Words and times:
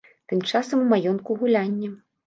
Тым 0.31 0.39
часам 0.53 0.81
у 0.87 0.89
маёнтку 0.95 1.41
гулянне. 1.43 1.97